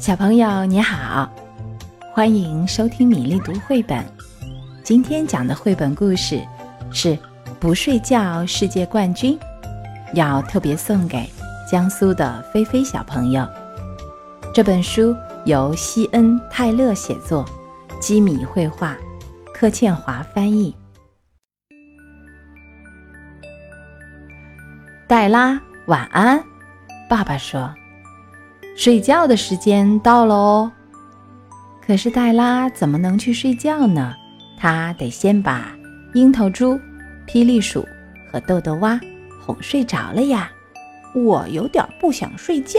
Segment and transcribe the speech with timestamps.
[0.00, 1.30] 小朋友你好，
[2.10, 4.02] 欢迎收听米粒读绘本。
[4.82, 6.42] 今天讲的绘本故事
[6.90, 7.08] 是
[7.60, 9.38] 《不睡觉世界冠军》，
[10.14, 11.28] 要特别送给
[11.70, 13.46] 江苏的菲菲小朋友。
[14.54, 17.44] 这本书由西恩·泰勒写作，
[18.00, 18.96] 基米绘画，
[19.52, 20.74] 柯倩华翻译。
[25.06, 26.42] 黛拉，晚安，
[27.06, 27.70] 爸爸说。
[28.80, 30.72] 睡觉的时间到了哦。
[31.86, 34.14] 可是黛拉怎么能去睡觉呢？
[34.56, 35.70] 她得先把
[36.14, 36.80] 樱桃猪、
[37.28, 37.86] 霹雳鼠
[38.32, 38.98] 和豆豆蛙
[39.44, 40.50] 哄睡着了呀。
[41.14, 42.78] 我有点不想睡觉。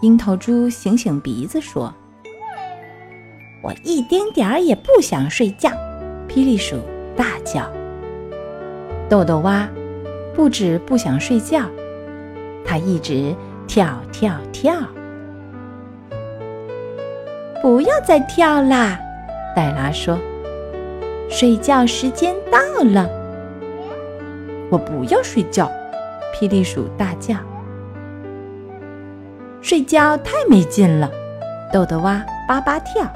[0.00, 1.92] 樱桃猪醒醒鼻子说
[3.64, 5.70] ：“我一丁点儿也不想睡觉。”
[6.30, 6.76] 霹雳鼠
[7.16, 7.68] 大叫。
[9.08, 9.68] 豆豆蛙
[10.36, 11.68] 不止不想睡觉，
[12.64, 13.34] 它一直
[13.66, 14.72] 跳跳跳。
[17.62, 18.98] 不要再跳啦，
[19.54, 20.18] 黛拉说
[21.28, 23.08] ：“睡觉时间到了。”
[24.70, 25.70] 我不要睡觉，
[26.34, 27.34] 霹雳鼠大叫
[29.60, 31.10] ：“睡觉太没劲了！”
[31.72, 33.06] 豆豆蛙叭叭跳。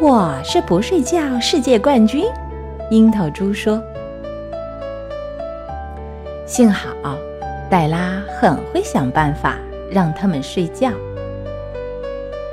[0.00, 2.26] 我是不睡觉世界冠军，
[2.90, 3.82] 樱桃猪说
[6.44, 7.16] ：“幸好，
[7.70, 9.56] 黛拉很会想办法
[9.90, 10.90] 让他们睡觉。”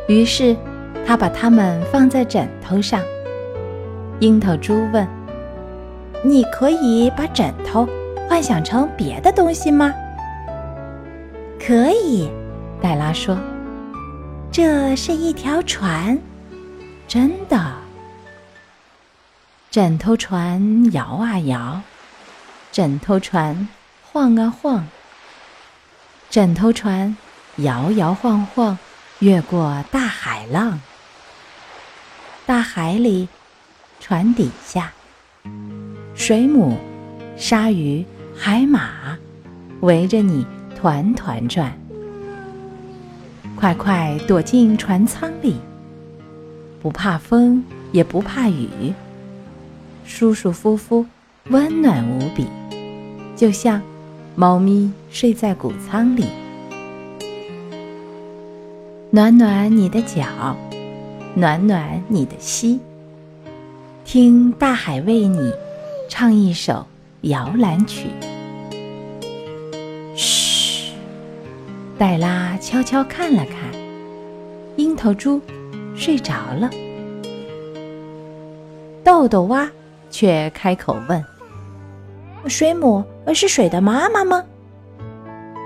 [0.09, 0.57] 于是，
[1.05, 2.99] 他把它们放在枕头上。
[4.19, 5.07] 樱桃猪问
[6.25, 7.87] ：“你可以把枕头
[8.27, 9.93] 幻想成别的东西吗
[11.63, 12.27] ？”“可以。”
[12.81, 13.37] 黛拉说
[14.51, 16.17] ，“这是一条船，
[17.07, 17.73] 真的。”
[19.69, 21.81] 枕头船摇啊摇，
[22.71, 23.69] 枕头船
[24.11, 24.87] 晃啊晃，
[26.31, 27.15] 枕头船
[27.57, 28.75] 摇摇晃晃。
[29.19, 30.79] 越过大海浪，
[32.45, 33.27] 大海里，
[33.99, 34.93] 船底下，
[36.15, 36.77] 水母、
[37.35, 39.17] 鲨鱼、海马
[39.81, 41.77] 围着你团团转。
[43.57, 45.57] 快快躲进船舱里，
[46.81, 47.61] 不怕风，
[47.91, 48.93] 也不怕雨，
[50.05, 51.05] 舒舒服服，
[51.49, 52.47] 温暖无比，
[53.35, 53.81] 就像
[54.35, 56.38] 猫咪睡在谷仓里。
[59.11, 60.55] 暖暖你的脚，
[61.33, 62.79] 暖暖你的膝。
[64.05, 65.51] 听大海为你
[66.07, 66.85] 唱一首
[67.21, 68.09] 摇篮曲。
[70.15, 70.93] 嘘，
[71.97, 73.55] 黛拉悄悄看了看，
[74.75, 75.41] 樱桃猪
[75.95, 76.69] 睡着了。
[79.03, 79.67] 豆豆蛙
[80.11, 81.25] 却开口问
[82.45, 83.03] ：“水母
[83.33, 84.43] 是水的妈妈吗？”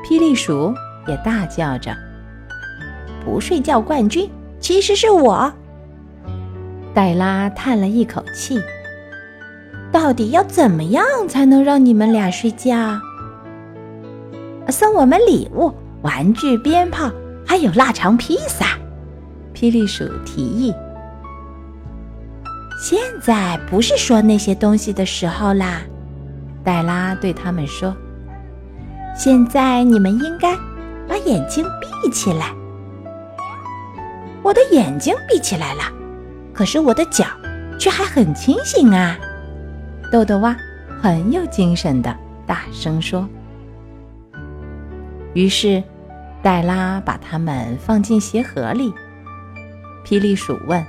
[0.08, 0.74] 霹雳鼠
[1.10, 1.94] 也大叫着。
[3.26, 4.30] 不睡觉冠军
[4.60, 5.52] 其实是我。
[6.94, 8.62] 黛拉叹了一口气。
[9.92, 13.00] 到底要怎么样才能让你们俩睡觉？
[14.70, 17.12] 送我们礼物、玩具、鞭炮，
[17.46, 18.66] 还有腊肠披萨。
[19.54, 20.74] 霹雳鼠提议。
[22.82, 25.82] 现在不是说那些东西的时候啦，
[26.64, 27.96] 黛拉对他们说。
[29.16, 30.56] 现在你们应该
[31.08, 32.48] 把眼睛闭起来。
[34.44, 35.84] 我的眼睛闭起来了，
[36.54, 37.26] 可是我的脚
[37.80, 39.18] 却还很清醒啊！
[40.12, 40.56] 豆豆蛙
[41.02, 42.16] 很有精神的
[42.46, 43.28] 大声说。
[45.34, 45.82] 于是，
[46.42, 48.94] 黛拉把它们放进鞋盒里。
[50.06, 50.86] 霹雳鼠问：“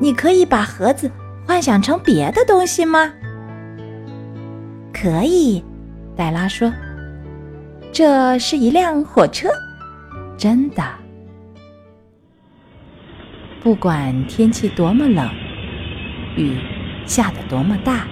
[0.00, 1.10] 你可以把盒子
[1.46, 3.12] 幻想成别的东西吗
[4.92, 5.62] ？”“可以。”
[6.16, 6.72] 黛拉说
[7.92, 9.50] ，“这是一辆火车，
[10.38, 10.82] 真的。”
[13.60, 15.28] 不管天气多么冷，
[16.36, 16.56] 雨
[17.04, 18.06] 下得多么大，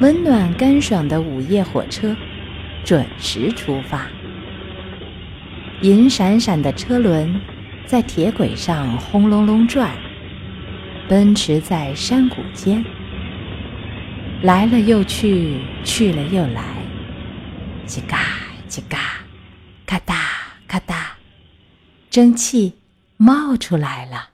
[0.00, 2.16] 温暖干爽的午夜火车
[2.84, 4.06] 准时出发。
[5.82, 7.40] 银闪闪的车轮
[7.84, 9.90] 在铁轨上轰隆隆转，
[11.08, 12.84] 奔驰在山谷间，
[14.42, 16.62] 来了又去，去了又来，
[17.84, 18.18] 叽嘎
[18.68, 18.98] 叽嘎，
[19.84, 20.14] 咔嗒
[20.68, 20.94] 咔嗒，
[22.08, 22.74] 蒸汽。
[23.22, 24.29] 冒出来了，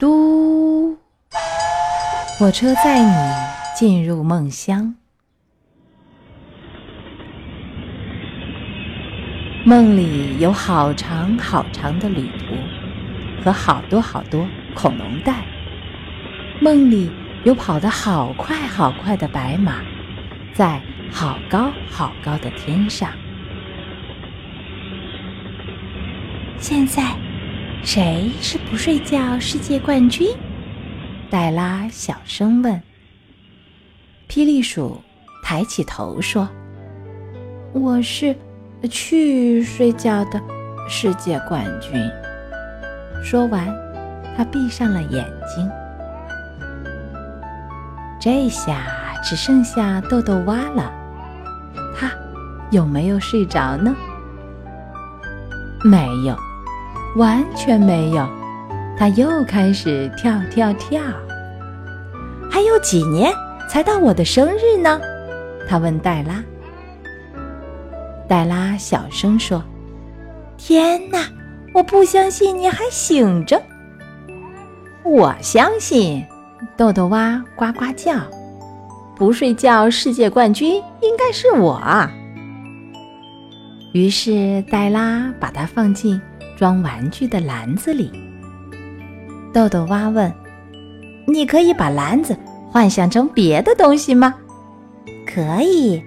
[0.00, 0.96] 嘟！
[2.38, 3.14] 火车载你
[3.76, 4.94] 进入梦乡。
[9.62, 15.44] 梦里有好长好长的旅途和好多好多恐龙蛋。
[16.62, 17.12] 梦里
[17.44, 19.82] 有跑得好快好快的白马，
[20.54, 20.80] 在
[21.12, 23.10] 好高好高的天上。
[26.56, 27.14] 现在。
[27.82, 30.28] 谁是不睡觉世界冠军？
[31.30, 32.80] 黛拉小声问。
[34.28, 35.00] 霹雳鼠
[35.42, 36.48] 抬起头说
[37.72, 38.36] ：“我是
[38.90, 40.40] 去睡觉的
[40.88, 41.92] 世界冠军。”
[43.24, 43.66] 说完，
[44.36, 45.24] 他闭上了眼
[45.54, 45.68] 睛。
[48.20, 50.92] 这下只剩下豆豆蛙了，
[51.96, 52.12] 他
[52.70, 53.96] 有没有睡着呢？
[55.82, 56.36] 没有，
[57.16, 58.28] 完全没有。
[58.96, 61.00] 他又开始跳跳跳。
[62.50, 63.32] 还有几年
[63.68, 65.00] 才到我的生日呢？
[65.68, 66.42] 他问黛拉。
[68.28, 69.62] 黛拉小声说
[70.58, 71.24] ：“天哪，
[71.72, 73.60] 我不相信你还醒着。”
[75.02, 76.24] 我相信。
[76.76, 78.14] 豆豆蛙呱呱叫，
[79.16, 81.80] 不睡觉世界冠军应该是我。
[83.92, 86.20] 于是黛拉把它放进
[86.60, 88.12] 装玩具的篮子里。
[89.50, 90.30] 豆豆蛙问
[91.26, 92.36] ：“你可以把篮子
[92.70, 94.34] 幻想成别的东西吗
[95.26, 96.02] ？”“可以。”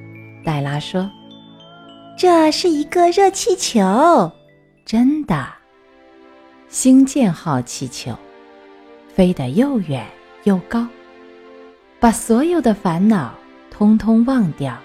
[0.46, 1.10] 黛拉说
[2.16, 4.32] ，“这是一个热气球，
[4.86, 5.44] 真的，
[6.70, 8.16] 星舰号气球，
[9.16, 10.06] 飞得又远。”
[10.44, 10.86] 又高，
[12.02, 13.34] 把所有的烦恼
[13.72, 14.78] 通通忘掉，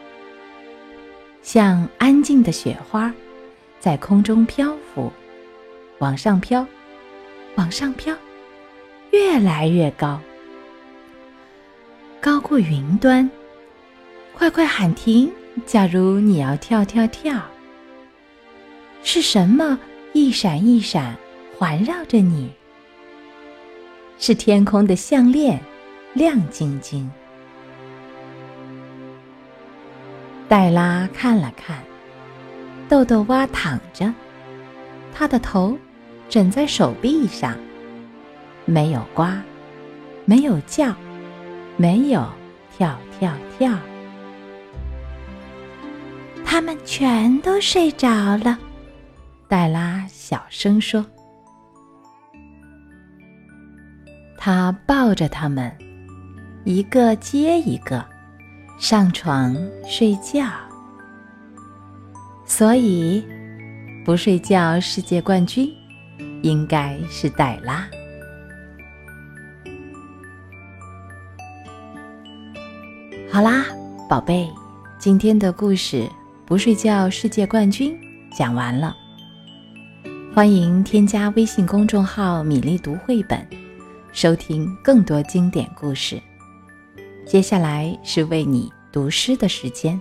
[1.43, 3.12] 像安静的雪花，
[3.81, 5.12] 在空中漂浮，
[5.98, 6.66] 往上飘，
[7.56, 8.14] 往上飘，
[9.10, 10.20] 越来越高，
[12.20, 13.28] 高过云端。
[14.32, 15.30] 快快喊停！
[15.66, 17.42] 假如你要跳跳跳，
[19.02, 19.76] 是什么
[20.12, 21.16] 一闪一闪
[21.56, 22.52] 环绕着你？
[24.20, 25.60] 是天空的项链，
[26.12, 27.10] 亮晶晶。
[30.48, 31.82] 黛拉看了看，
[32.88, 34.14] 豆豆蛙躺着，
[35.12, 35.76] 他的头
[36.28, 37.56] 枕在手臂上，
[38.66, 39.25] 没有呱，
[40.26, 40.94] 没有叫，
[41.76, 42.26] 没有
[42.76, 43.72] 跳跳跳。
[46.44, 48.58] 他们全都睡着了，
[49.48, 51.04] 黛拉小声说。
[54.36, 55.72] 他抱着他们，
[56.64, 58.04] 一个接一个
[58.78, 60.46] 上床睡觉。
[62.44, 63.24] 所以，
[64.04, 65.70] 不睡觉世界冠军
[66.43, 67.88] 应该是黛拉。
[73.31, 73.67] 好啦，
[74.08, 74.49] 宝贝，
[74.99, 75.96] 今天的故事
[76.46, 77.93] 《不睡觉世界冠军》
[78.37, 78.96] 讲完了。
[80.35, 83.46] 欢迎添加微信公众号“米粒读绘本”。
[84.11, 86.20] 收听更多经典故事。
[87.26, 90.00] 接下来是为你读诗的时间。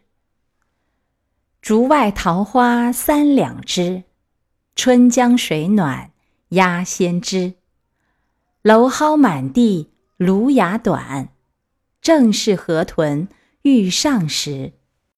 [1.61, 4.05] 竹外桃花三两枝，
[4.75, 6.11] 春江水暖
[6.49, 7.53] 鸭先知。
[8.63, 11.29] 蒌蒿满地芦芽短，
[12.01, 13.27] 正是河豚
[13.61, 14.73] 欲上时。